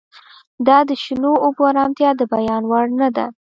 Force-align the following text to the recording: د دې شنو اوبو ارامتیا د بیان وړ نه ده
د 0.65 0.67
دې 0.87 0.95
شنو 1.03 1.31
اوبو 1.45 1.61
ارامتیا 1.71 2.09
د 2.15 2.21
بیان 2.33 2.63
وړ 2.67 2.85
نه 2.99 3.09
ده 3.15 3.25